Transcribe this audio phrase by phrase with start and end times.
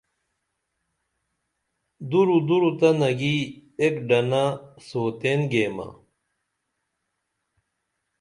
[2.09, 3.37] دُرع دُرع تہ نگی
[3.81, 4.43] ایک ڈنہ
[4.87, 5.87] سوتین گیمہ